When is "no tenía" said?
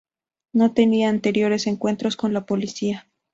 0.51-1.09